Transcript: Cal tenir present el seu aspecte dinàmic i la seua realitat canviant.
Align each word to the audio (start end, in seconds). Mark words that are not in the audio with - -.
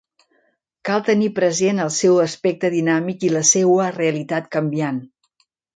Cal 0.89 1.03
tenir 1.09 1.27
present 1.41 1.83
el 1.85 1.93
seu 1.99 2.17
aspecte 2.25 2.73
dinàmic 2.79 3.29
i 3.29 3.33
la 3.39 3.47
seua 3.55 3.89
realitat 4.03 4.53
canviant. 4.59 5.03